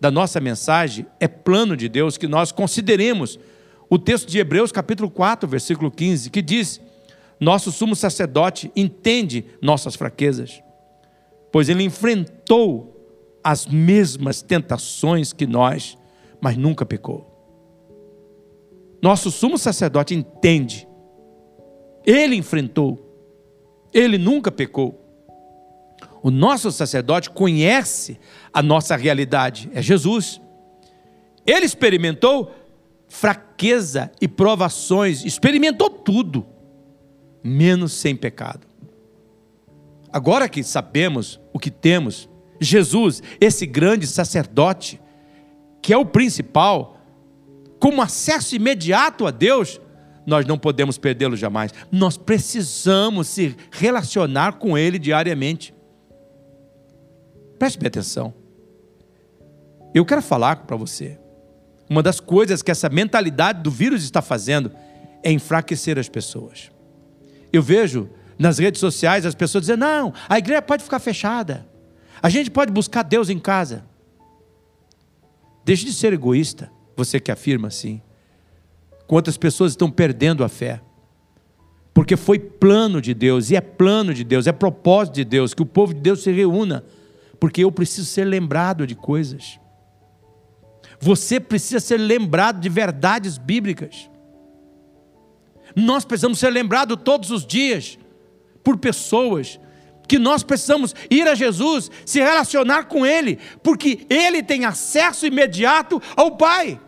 [0.00, 3.38] da nossa mensagem é plano de Deus que nós consideremos
[3.90, 6.80] o texto de Hebreus, capítulo 4, versículo 15, que diz:
[7.40, 10.62] Nosso sumo sacerdote entende nossas fraquezas,
[11.50, 12.94] pois ele enfrentou
[13.42, 15.96] as mesmas tentações que nós,
[16.40, 17.26] mas nunca pecou.
[19.00, 20.86] Nosso sumo sacerdote entende,
[22.04, 23.07] ele enfrentou,
[23.92, 25.04] ele nunca pecou.
[26.22, 28.18] O nosso sacerdote conhece
[28.52, 30.40] a nossa realidade, é Jesus.
[31.46, 32.52] Ele experimentou
[33.08, 36.46] fraqueza e provações, experimentou tudo,
[37.42, 38.66] menos sem pecado.
[40.12, 42.28] Agora que sabemos o que temos,
[42.60, 45.00] Jesus, esse grande sacerdote,
[45.80, 47.00] que é o principal,
[47.78, 49.80] com acesso imediato a Deus,
[50.28, 51.72] nós não podemos perdê-lo jamais.
[51.90, 55.74] Nós precisamos se relacionar com Ele diariamente.
[57.58, 58.34] Preste bem atenção.
[59.94, 61.18] Eu quero falar para você.
[61.88, 64.70] Uma das coisas que essa mentalidade do vírus está fazendo
[65.22, 66.70] é enfraquecer as pessoas.
[67.50, 71.66] Eu vejo nas redes sociais as pessoas dizendo: não, a igreja pode ficar fechada.
[72.22, 73.82] A gente pode buscar Deus em casa.
[75.64, 78.02] Deixe de ser egoísta, você que afirma assim.
[79.08, 80.80] Quantas pessoas estão perdendo a fé?
[81.92, 85.62] Porque foi plano de Deus, e é plano de Deus, é propósito de Deus que
[85.62, 86.84] o povo de Deus se reúna
[87.40, 89.58] porque eu preciso ser lembrado de coisas.
[91.00, 94.10] Você precisa ser lembrado de verdades bíblicas.
[95.74, 97.98] Nós precisamos ser lembrados todos os dias
[98.64, 99.60] por pessoas
[100.08, 106.00] que nós precisamos ir a Jesus, se relacionar com Ele, porque Ele tem acesso imediato
[106.16, 106.80] ao Pai.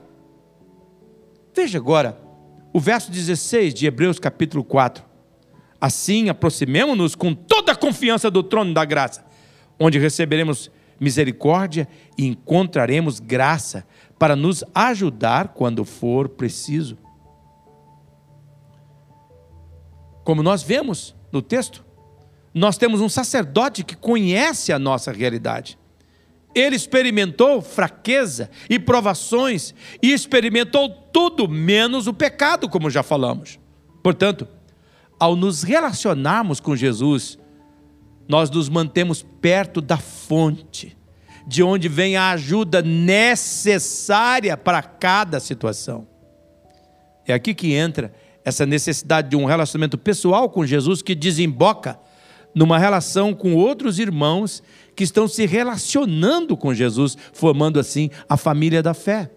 [1.55, 2.19] Veja agora
[2.73, 5.05] o verso 16 de Hebreus capítulo 4.
[5.81, 9.31] Assim, aproximemo-nos com toda a confiança do trono da graça
[9.81, 13.87] onde receberemos misericórdia e encontraremos graça
[14.19, 16.99] para nos ajudar quando for preciso.
[20.23, 21.83] Como nós vemos no texto,
[22.53, 25.79] nós temos um sacerdote que conhece a nossa realidade.
[26.55, 33.59] Ele experimentou fraqueza e provações e experimentou tudo menos o pecado, como já falamos.
[34.03, 34.49] Portanto,
[35.19, 37.39] ao nos relacionarmos com Jesus,
[38.29, 40.97] nós nos mantemos perto da fonte,
[41.47, 46.07] de onde vem a ajuda necessária para cada situação.
[47.27, 48.13] É aqui que entra
[48.45, 51.99] essa necessidade de um relacionamento pessoal com Jesus que desemboca
[52.55, 54.63] numa relação com outros irmãos
[54.95, 59.31] que estão se relacionando com Jesus, formando assim a família da fé.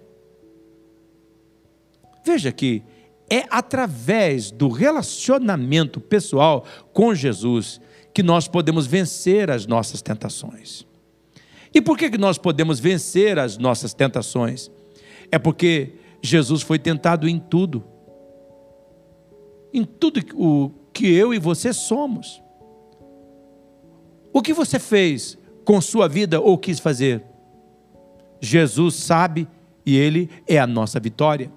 [2.26, 2.84] Veja que
[3.30, 7.80] é através do relacionamento pessoal com Jesus
[8.14, 10.86] que nós podemos vencer as nossas tentações.
[11.74, 14.70] E por que, que nós podemos vencer as nossas tentações?
[15.32, 17.84] É porque Jesus foi tentado em tudo.
[19.74, 22.42] Em tudo o que eu e você somos.
[24.34, 27.24] O que você fez com sua vida ou quis fazer?
[28.42, 29.48] Jesus sabe
[29.86, 31.52] e Ele é a nossa vitória.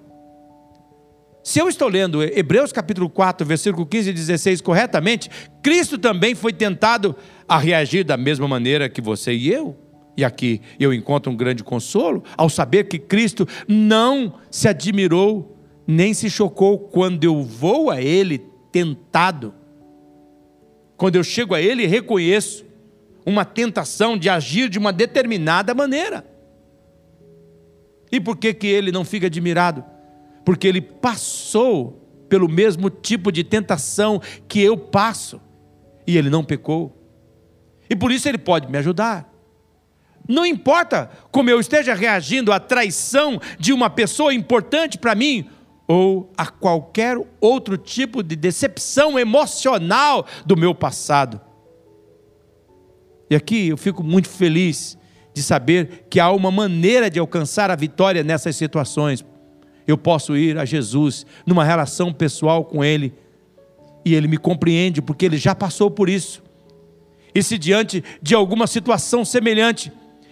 [1.43, 5.29] Se eu estou lendo Hebreus capítulo 4, versículo 15 e 16 corretamente,
[5.63, 7.15] Cristo também foi tentado
[7.47, 9.75] a reagir da mesma maneira que você e eu.
[10.15, 16.13] E aqui eu encontro um grande consolo ao saber que Cristo não se admirou nem
[16.13, 18.39] se chocou quando eu vou a Ele
[18.71, 19.53] tentado.
[20.97, 22.66] Quando eu chego a Ele reconheço
[23.27, 26.25] uma tentação de agir de uma determinada maneira.
[28.09, 29.83] E por que, que ele não fica admirado?
[30.45, 35.41] Porque ele passou pelo mesmo tipo de tentação que eu passo,
[36.07, 36.95] e ele não pecou.
[37.89, 39.29] E por isso ele pode me ajudar.
[40.25, 45.49] Não importa como eu esteja reagindo à traição de uma pessoa importante para mim,
[45.85, 51.41] ou a qualquer outro tipo de decepção emocional do meu passado.
[53.29, 54.97] E aqui eu fico muito feliz
[55.33, 59.23] de saber que há uma maneira de alcançar a vitória nessas situações.
[59.85, 63.13] Eu posso ir a Jesus numa relação pessoal com Ele
[64.03, 66.41] e Ele me compreende porque Ele já passou por isso.
[67.33, 69.91] E se diante de alguma situação semelhante,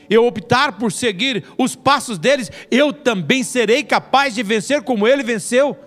[0.09, 5.23] eu optar por seguir os passos deles, eu também serei capaz de vencer como ele
[5.23, 5.77] venceu.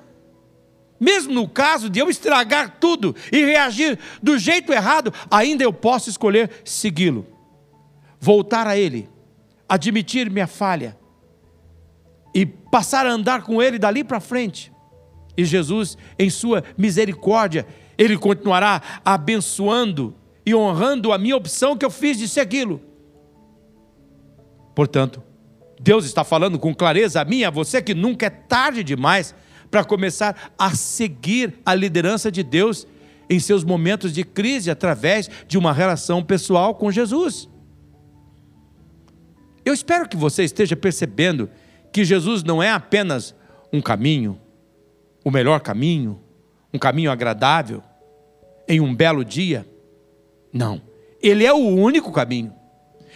[1.01, 6.11] Mesmo no caso de eu estragar tudo e reagir do jeito errado, ainda eu posso
[6.11, 7.27] escolher segui-lo,
[8.19, 9.09] voltar a ele,
[9.69, 10.97] admitir minha falha
[12.35, 14.73] e passar a andar com ele dali para frente.
[15.37, 17.65] E Jesus, em sua misericórdia,
[17.97, 22.81] ele continuará abençoando e honrando a minha opção que eu fiz de segui-lo.
[24.75, 25.23] Portanto,
[25.81, 29.35] Deus está falando com clareza a mim, a você, que nunca é tarde demais
[29.71, 32.87] para começar a seguir a liderança de Deus
[33.29, 37.49] em seus momentos de crise através de uma relação pessoal com Jesus.
[39.65, 41.51] Eu espero que você esteja percebendo
[41.93, 43.35] que Jesus não é apenas
[43.73, 44.41] um caminho,
[45.25, 46.21] o melhor caminho,
[46.73, 47.83] um caminho agradável,
[48.67, 49.67] em um belo dia.
[50.53, 50.81] Não,
[51.23, 52.58] ele é o único caminho.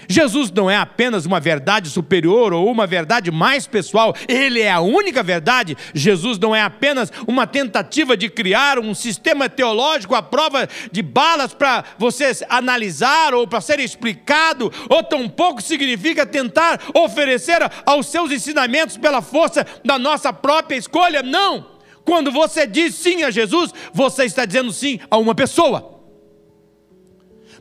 [0.08, 4.80] Jesus não é apenas uma verdade superior ou uma verdade mais pessoal, ele é a
[4.80, 5.76] única verdade.
[5.94, 11.54] Jesus não é apenas uma tentativa de criar um sistema teológico à prova de balas
[11.54, 18.96] para você analisar ou para ser explicado, ou tampouco significa tentar oferecer aos seus ensinamentos
[18.96, 21.22] pela força da nossa própria escolha.
[21.22, 21.72] Não!
[22.04, 26.00] Quando você diz sim a Jesus, você está dizendo sim a uma pessoa,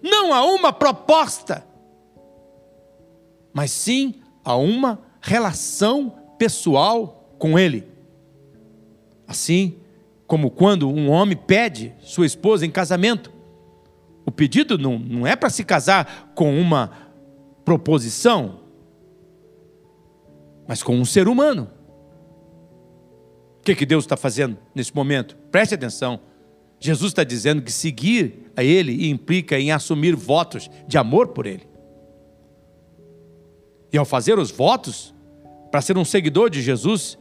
[0.01, 1.70] não a uma proposta
[3.53, 7.87] mas sim a uma relação pessoal com Ele.
[9.27, 9.77] Assim
[10.27, 13.31] como quando um homem pede sua esposa em casamento,
[14.25, 16.91] o pedido não, não é para se casar com uma
[17.65, 18.61] proposição,
[20.67, 21.69] mas com um ser humano.
[23.59, 25.35] O que, que Deus está fazendo nesse momento?
[25.51, 26.19] Preste atenção.
[26.79, 31.67] Jesus está dizendo que seguir a Ele implica em assumir votos de amor por Ele.
[33.91, 35.13] E ao fazer os votos,
[35.69, 37.17] para ser um seguidor de Jesus,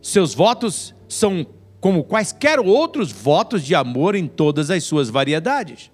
[0.00, 1.46] seus votos são
[1.80, 5.90] como quaisquer outros votos de amor em todas as suas variedades.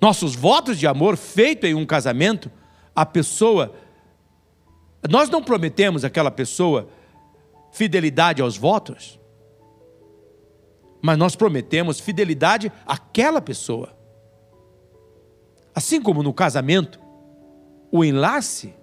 [0.00, 2.50] Nossos votos de amor feito em um casamento,
[2.94, 3.74] a pessoa
[5.08, 6.88] nós não prometemos àquela pessoa
[7.70, 9.18] fidelidade aos votos,
[11.00, 13.96] mas nós prometemos fidelidade àquela pessoa.
[15.78, 16.98] Assim como no casamento,
[17.92, 18.74] o enlace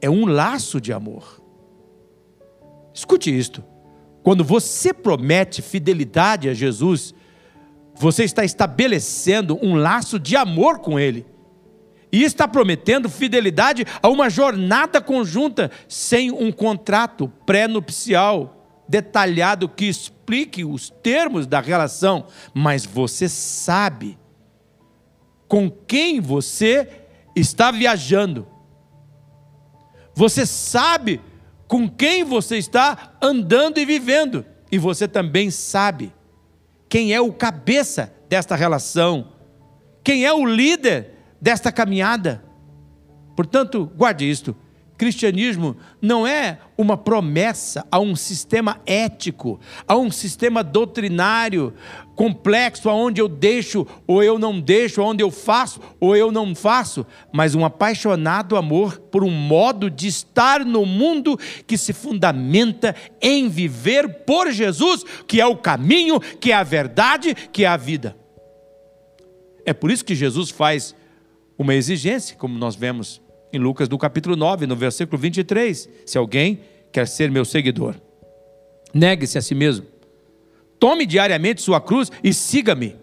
[0.00, 1.42] é um laço de amor.
[2.94, 3.64] Escute isto:
[4.22, 7.12] quando você promete fidelidade a Jesus,
[7.96, 11.26] você está estabelecendo um laço de amor com Ele.
[12.12, 20.64] E está prometendo fidelidade a uma jornada conjunta, sem um contrato pré-nupcial detalhado que explique
[20.64, 24.16] os termos da relação, mas você sabe
[25.48, 26.88] com quem você
[27.34, 28.46] está viajando.
[30.14, 31.20] Você sabe
[31.68, 34.44] com quem você está andando e vivendo.
[34.70, 36.12] E você também sabe
[36.88, 39.32] quem é o cabeça desta relação,
[40.02, 42.42] quem é o líder desta caminhada.
[43.36, 44.56] Portanto, guarde isto:
[44.96, 51.74] Cristianismo não é uma promessa a um sistema ético, a um sistema doutrinário
[52.14, 57.06] complexo, aonde eu deixo ou eu não deixo, onde eu faço ou eu não faço,
[57.30, 63.50] mas um apaixonado amor por um modo de estar no mundo que se fundamenta em
[63.50, 68.16] viver por Jesus, que é o caminho, que é a verdade, que é a vida.
[69.66, 70.94] É por isso que Jesus faz
[71.58, 73.20] uma exigência, como nós vemos
[73.56, 75.88] em Lucas do capítulo 9, no versículo 23.
[76.04, 76.60] Se alguém
[76.92, 77.94] quer ser meu seguidor,
[78.94, 79.86] negue-se a si mesmo.
[80.78, 82.96] Tome diariamente sua cruz e siga-me.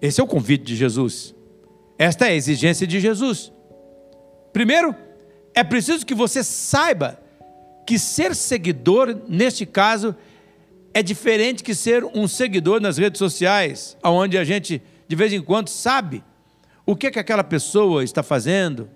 [0.00, 1.34] Esse é o convite de Jesus.
[1.98, 3.52] Esta é a exigência de Jesus.
[4.52, 4.94] Primeiro,
[5.54, 7.20] é preciso que você saiba
[7.86, 10.14] que ser seguidor, neste caso,
[10.94, 15.40] é diferente que ser um seguidor nas redes sociais, onde a gente de vez em
[15.40, 16.22] quando sabe
[16.84, 18.88] o que, que aquela pessoa está fazendo,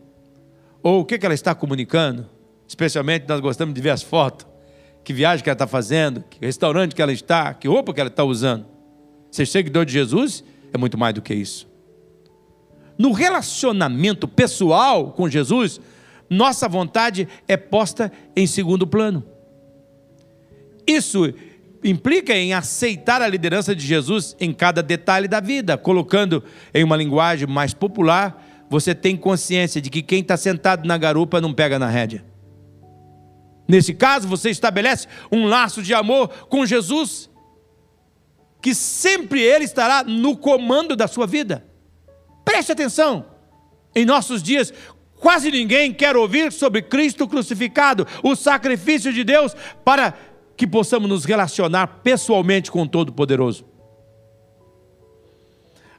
[0.83, 2.28] ou o que, ela está comunicando.
[2.66, 4.47] Especialmente nós gostamos de ver as fotos,
[5.05, 8.11] que viagem que ela está fazendo, que restaurante que ela está, que roupa que ela
[8.11, 8.66] está usando.
[9.30, 11.70] Ser seguidor de Jesus é muito mais do que isso.
[12.99, 15.80] No relacionamento pessoal com Jesus,
[16.28, 19.24] nossa vontade é posta em segundo plano.
[20.87, 21.33] Isso
[21.85, 26.97] implica em aceitar a liderança de Jesus em cada detalhe da vida, colocando em uma
[26.97, 31.79] linguagem mais popular você tem consciência de que quem está sentado na garupa não pega
[31.79, 32.25] na rédea.
[33.68, 37.29] Nesse caso, você estabelece um laço de amor com Jesus,
[38.62, 41.66] que sempre Ele estará no comando da sua vida.
[42.47, 43.27] Preste atenção,
[43.95, 44.73] em nossos dias,
[45.16, 49.55] quase ninguém quer ouvir sobre Cristo crucificado, o sacrifício de Deus,
[49.85, 50.14] para
[50.57, 53.66] que possamos nos relacionar pessoalmente com o Todo-Poderoso.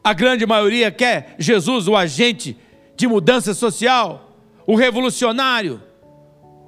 [0.03, 2.57] A grande maioria quer Jesus, o agente
[3.03, 4.33] de mudança social,
[4.65, 5.83] o revolucionário,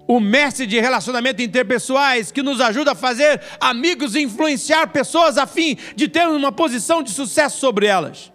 [0.05, 5.47] o mestre de relacionamento interpessoais que nos ajuda a fazer amigos e influenciar pessoas a
[5.47, 8.33] fim de termos uma posição de sucesso sobre elas.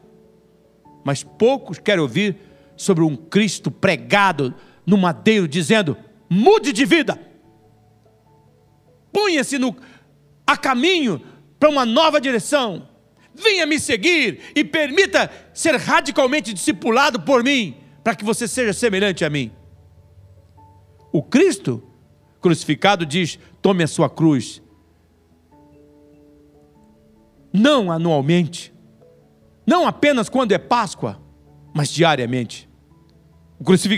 [1.04, 2.36] Mas poucos querem ouvir
[2.74, 4.54] sobre um Cristo pregado
[4.86, 5.94] no madeiro dizendo:
[6.26, 7.20] mude de vida.
[9.12, 9.76] Punha-se no
[10.46, 11.20] a caminho
[11.58, 12.88] para uma nova direção.
[13.34, 19.24] Venha me seguir e permita ser radicalmente discipulado por mim para que você seja semelhante
[19.24, 19.52] a mim.
[21.12, 21.82] O Cristo
[22.40, 24.62] crucificado diz: tome a sua cruz.
[27.52, 28.72] Não anualmente,
[29.66, 31.20] não apenas quando é Páscoa,
[31.74, 32.68] mas diariamente.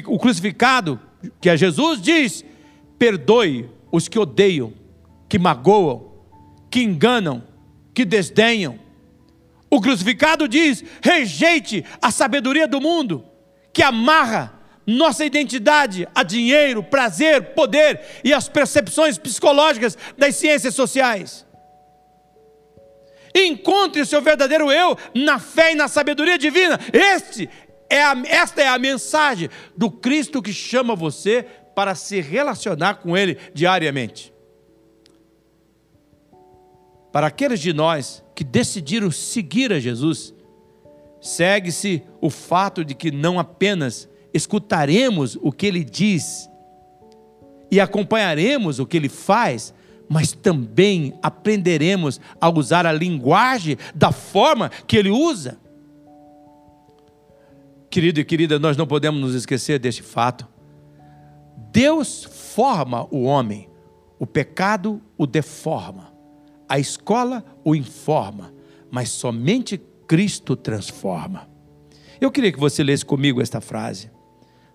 [0.06, 0.98] O crucificado,
[1.40, 2.44] que é Jesus, diz:
[2.98, 4.72] perdoe os que odeiam,
[5.28, 6.12] que magoam,
[6.70, 7.44] que enganam,
[7.94, 8.78] que desdenham.
[9.70, 13.31] O crucificado diz: rejeite a sabedoria do mundo
[13.72, 14.52] que amarra
[14.86, 21.46] nossa identidade a dinheiro, prazer, poder e as percepções psicológicas das ciências sociais.
[23.34, 26.78] Encontre o seu verdadeiro eu na fé e na sabedoria divina.
[26.92, 27.48] Este
[27.88, 33.16] é a, esta é a mensagem do Cristo que chama você para se relacionar com
[33.16, 34.32] Ele diariamente.
[37.10, 40.34] Para aqueles de nós que decidiram seguir a Jesus,
[41.22, 46.50] segue-se o fato de que não apenas escutaremos o que ele diz
[47.70, 49.72] e acompanharemos o que ele faz,
[50.08, 55.58] mas também aprenderemos a usar a linguagem da forma que ele usa.
[57.88, 60.46] Querido e querida, nós não podemos nos esquecer deste fato.
[61.70, 63.70] Deus forma o homem,
[64.18, 66.12] o pecado o deforma,
[66.68, 68.52] a escola o informa,
[68.90, 69.80] mas somente
[70.12, 71.48] Cristo transforma.
[72.20, 74.10] Eu queria que você lesse comigo esta frase.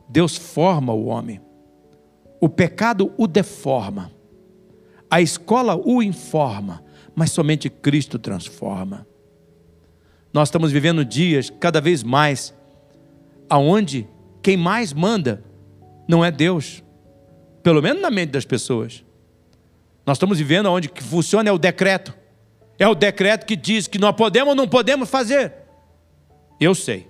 [0.10, 1.40] Deus forma o homem,
[2.42, 4.12] o pecado o deforma,
[5.08, 6.84] a escola o informa,
[7.16, 9.06] mas somente Cristo transforma.
[10.34, 12.52] Nós estamos vivendo dias cada vez mais
[13.48, 14.08] aonde
[14.42, 15.44] quem mais manda
[16.08, 16.84] não é Deus,
[17.62, 19.06] pelo menos na mente das pessoas.
[20.04, 22.12] Nós estamos vivendo onde que funciona é o decreto.
[22.80, 25.54] É o decreto que diz que nós podemos ou não podemos fazer.
[26.60, 27.08] Eu sei.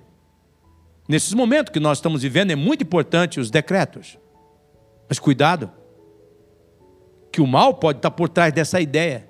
[1.07, 4.17] Nesses momentos que nós estamos vivendo, é muito importante os decretos.
[5.07, 5.71] Mas cuidado,
[7.31, 9.27] que o mal pode estar por trás dessa ideia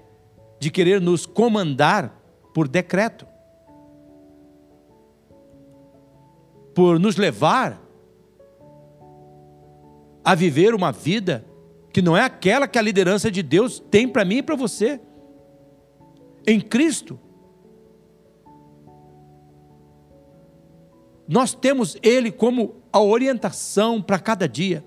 [0.60, 2.20] de querer nos comandar
[2.54, 3.28] por decreto,
[6.74, 7.80] por nos levar
[10.24, 11.46] a viver uma vida
[11.94, 15.00] que não é aquela que a liderança de Deus tem para mim e para você.
[16.48, 17.20] Em Cristo.
[21.28, 24.84] Nós temos Ele como a orientação para cada dia.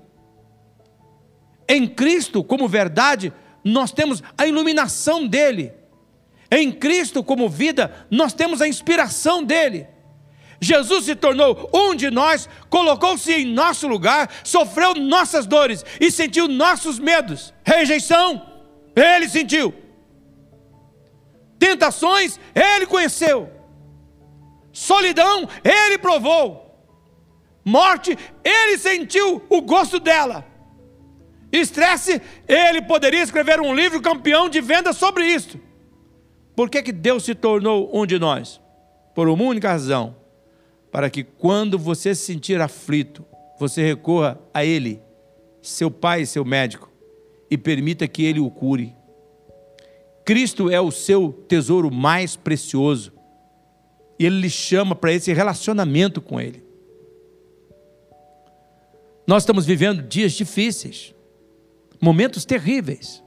[1.69, 3.33] Em Cristo, como verdade,
[3.63, 5.73] nós temos a iluminação dele.
[6.51, 9.87] Em Cristo, como vida, nós temos a inspiração dele.
[10.61, 16.49] Jesus se tornou um de nós, colocou-se em nosso lugar, sofreu nossas dores e sentiu
[16.49, 17.55] nossos medos.
[17.65, 18.47] Rejeição,
[18.97, 19.73] ele sentiu.
[21.61, 23.51] Tentações, ele conheceu.
[24.73, 26.75] Solidão, ele provou.
[27.63, 30.47] Morte, ele sentiu o gosto dela.
[31.53, 35.61] Estresse, ele poderia escrever um livro campeão de venda sobre isso.
[36.57, 38.59] Por que, que Deus se tornou um de nós?
[39.15, 40.17] Por uma única razão:
[40.91, 43.23] para que quando você se sentir aflito,
[43.59, 45.03] você recorra a Ele,
[45.61, 46.91] seu Pai, seu médico,
[47.51, 48.95] e permita que Ele o cure.
[50.25, 53.12] Cristo é o seu tesouro mais precioso.
[54.18, 56.62] E Ele lhe chama para esse relacionamento com Ele.
[59.27, 61.14] Nós estamos vivendo dias difíceis,
[62.01, 63.23] momentos terríveis.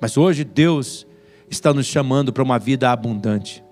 [0.00, 1.06] Mas hoje Deus
[1.50, 3.64] está nos chamando para uma vida abundante.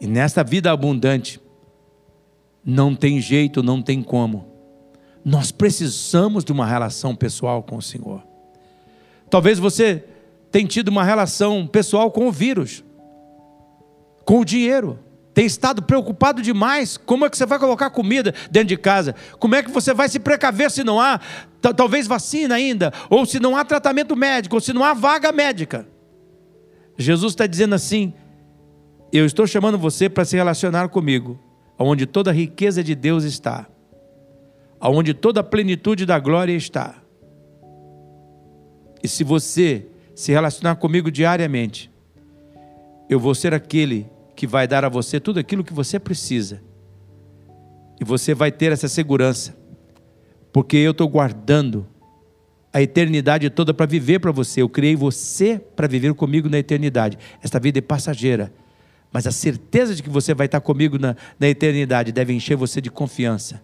[0.00, 1.40] E nessa vida abundante,
[2.64, 4.46] não tem jeito, não tem como.
[5.24, 8.22] Nós precisamos de uma relação pessoal com o Senhor.
[9.28, 10.04] Talvez você
[10.50, 12.84] tenha tido uma relação pessoal com o vírus,
[14.24, 14.98] com o dinheiro.
[15.32, 16.96] Tem estado preocupado demais.
[16.96, 19.14] Como é que você vai colocar comida dentro de casa?
[19.38, 21.20] Como é que você vai se precaver se não há,
[21.76, 22.92] talvez, vacina ainda?
[23.08, 24.56] Ou se não há tratamento médico?
[24.56, 25.86] Ou se não há vaga médica?
[26.98, 28.12] Jesus está dizendo assim:
[29.12, 31.38] eu estou chamando você para se relacionar comigo,
[31.78, 33.66] onde toda a riqueza de Deus está,
[34.80, 36.96] onde toda a plenitude da glória está.
[39.02, 39.86] E se você
[40.20, 41.90] se relacionar comigo diariamente,
[43.08, 44.06] eu vou ser aquele
[44.36, 46.62] que vai dar a você tudo aquilo que você precisa.
[48.00, 49.56] E você vai ter essa segurança,
[50.52, 51.86] porque eu estou guardando
[52.72, 54.62] a eternidade toda para viver para você.
[54.62, 57.18] Eu criei você para viver comigo na eternidade.
[57.42, 58.52] Esta vida é passageira
[59.12, 62.80] mas a certeza de que você vai estar comigo na, na eternidade deve encher você
[62.80, 63.60] de confiança.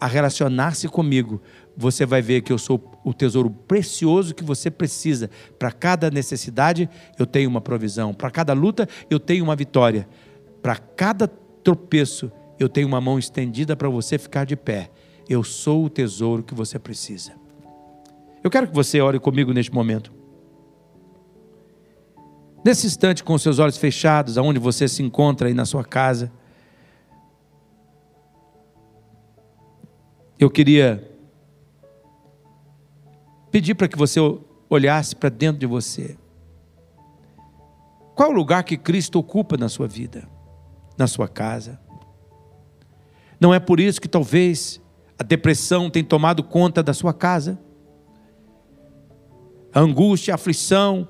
[0.00, 1.40] A relacionar-se comigo,
[1.76, 5.30] você vai ver que eu sou o tesouro precioso que você precisa.
[5.58, 8.14] Para cada necessidade, eu tenho uma provisão.
[8.14, 10.08] Para cada luta, eu tenho uma vitória.
[10.62, 14.90] Para cada tropeço, eu tenho uma mão estendida para você ficar de pé.
[15.28, 17.32] Eu sou o tesouro que você precisa.
[18.42, 20.12] Eu quero que você ore comigo neste momento.
[22.64, 26.32] Nesse instante, com seus olhos fechados, aonde você se encontra aí na sua casa,
[30.38, 31.13] eu queria
[33.54, 34.18] pedir para que você
[34.68, 36.16] olhasse para dentro de você.
[38.16, 40.28] Qual o lugar que Cristo ocupa na sua vida,
[40.98, 41.80] na sua casa?
[43.38, 44.82] Não é por isso que talvez
[45.16, 47.56] a depressão tenha tomado conta da sua casa?
[49.72, 51.06] A angústia, a aflição,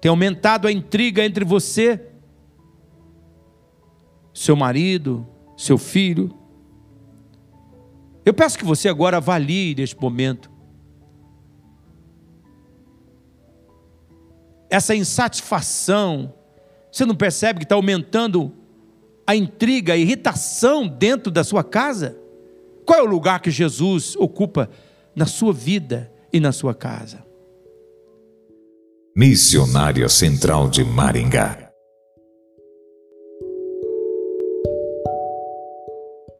[0.00, 2.00] tem aumentado a intriga entre você,
[4.32, 5.26] seu marido,
[5.56, 6.32] seu filho.
[8.24, 10.59] Eu peço que você agora avalie neste momento
[14.70, 16.32] essa insatisfação.
[16.90, 18.52] Você não percebe que está aumentando
[19.26, 22.16] a intriga, a irritação dentro da sua casa?
[22.86, 24.70] Qual é o lugar que Jesus ocupa
[25.14, 27.24] na sua vida e na sua casa?
[29.14, 31.69] Missionária Central de Maringá